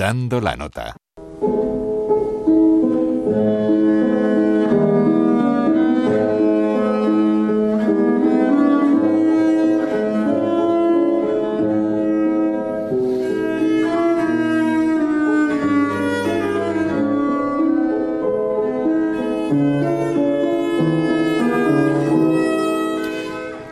[0.00, 0.96] Dando la nota.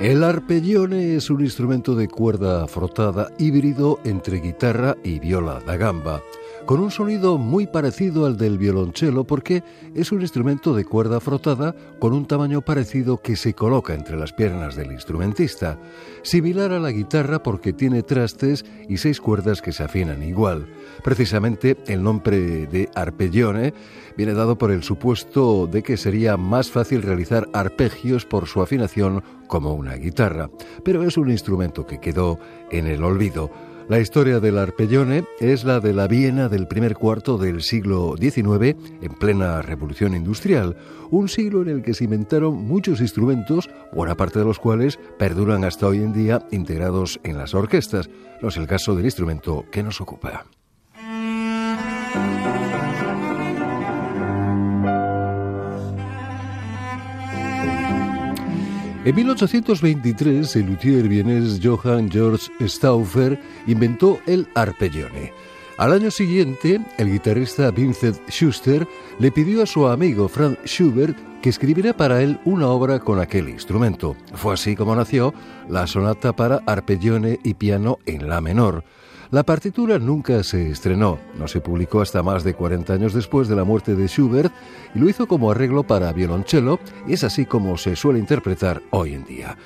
[0.00, 6.22] El arpeggione es un instrumento de cuerda frotada híbrido entre guitarra y viola da gamba,
[6.68, 9.64] con un sonido muy parecido al del violonchelo porque
[9.94, 14.34] es un instrumento de cuerda frotada con un tamaño parecido que se coloca entre las
[14.34, 15.78] piernas del instrumentista,
[16.20, 20.68] similar a la guitarra porque tiene trastes y seis cuerdas que se afinan igual.
[21.02, 23.72] Precisamente el nombre de arpeggione
[24.18, 29.22] viene dado por el supuesto de que sería más fácil realizar arpegios por su afinación
[29.46, 30.50] como una guitarra,
[30.84, 32.38] pero es un instrumento que quedó
[32.70, 33.50] en el olvido.
[33.88, 38.76] La historia del arpellone es la de la Viena del primer cuarto del siglo XIX,
[39.00, 40.76] en plena revolución industrial,
[41.10, 45.64] un siglo en el que se inventaron muchos instrumentos, buena parte de los cuales perduran
[45.64, 48.10] hasta hoy en día integrados en las orquestas.
[48.42, 50.44] No es el caso del instrumento que nos ocupa.
[59.04, 65.32] En 1823, el luthier vienés Johann Georg Stauffer inventó el arpeggione.
[65.78, 68.88] Al año siguiente, el guitarrista Vincent Schuster
[69.20, 73.48] le pidió a su amigo Franz Schubert que escribiera para él una obra con aquel
[73.48, 74.16] instrumento.
[74.34, 75.32] Fue así como nació
[75.68, 78.82] la sonata para arpeggione y piano en la menor.
[79.30, 83.56] La partitura nunca se estrenó, no se publicó hasta más de 40 años después de
[83.56, 84.50] la muerte de Schubert
[84.94, 89.12] y lo hizo como arreglo para violonchelo y es así como se suele interpretar hoy
[89.12, 89.58] en día.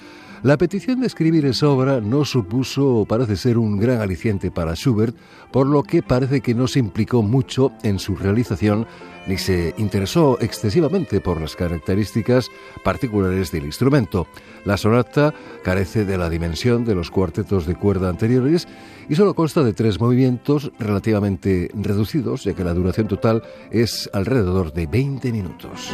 [0.42, 5.14] La petición de escribir esa obra no supuso, parece ser, un gran aliciente para Schubert,
[5.52, 8.88] por lo que parece que no se implicó mucho en su realización
[9.28, 12.48] ni se interesó excesivamente por las características
[12.82, 14.26] particulares del instrumento.
[14.64, 15.32] La sonata
[15.62, 18.66] carece de la dimensión de los cuartetos de cuerda anteriores
[19.08, 24.72] y solo consta de tres movimientos relativamente reducidos, ya que la duración total es alrededor
[24.72, 25.92] de 20 minutos.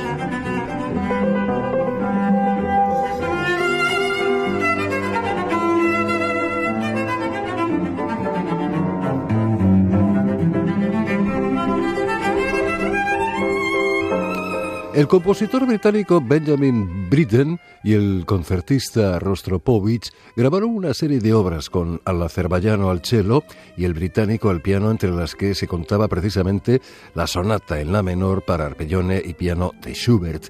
[14.98, 22.00] El compositor británico Benjamin Britten y el concertista Rostropovich grabaron una serie de obras con
[22.04, 23.44] al azerbaiyano al cello
[23.76, 26.82] y el británico al piano, entre las que se contaba precisamente
[27.14, 30.46] la sonata en la menor para arpellone y piano de Schubert.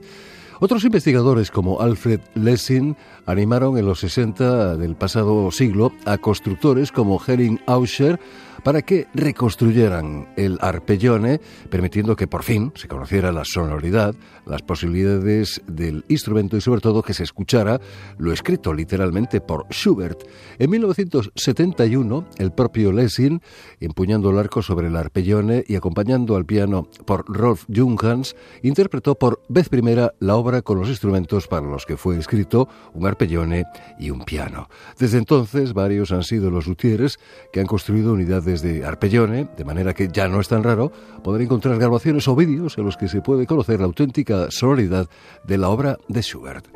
[0.61, 7.21] Otros investigadores como Alfred Lessing animaron en los 60 del pasado siglo a constructores como
[7.25, 8.19] Herring Auscher
[8.69, 11.41] para que reconstruyeran el arpellone,
[11.71, 14.15] permitiendo que por fin se conociera la sonoridad,
[14.45, 17.81] las posibilidades del instrumento y sobre todo que se escuchara
[18.19, 20.23] lo escrito literalmente por Schubert.
[20.59, 23.41] En 1971, el propio Lessing,
[23.81, 29.41] empuñando el arco sobre el arpellone y acompañando al piano por Rolf Junghans, interpretó por
[29.49, 33.65] vez primera la obra con los instrumentos para los que fue escrito, un arpellone
[33.99, 34.69] y un piano.
[34.99, 37.19] Desde entonces, varios han sido los luthieres
[37.51, 40.93] que han construido unidades de arpellone, de manera que ya no es tan raro
[41.23, 45.09] poder encontrar grabaciones o vídeos en los que se puede conocer la auténtica sonoridad
[45.45, 46.67] de la obra de Schubert.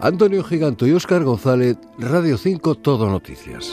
[0.00, 3.72] Antonio Giganto y Óscar González, Radio 5 Todo Noticias.